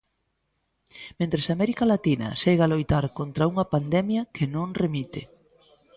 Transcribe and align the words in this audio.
Mentres 1.19 1.45
América 1.55 1.85
Latina 1.93 2.27
segue 2.43 2.63
a 2.65 2.71
loitar 2.73 3.05
contra 3.17 3.49
unha 3.51 3.69
pandemia 3.73 4.21
que 4.35 4.45
non 4.55 4.67
remite. 4.83 5.21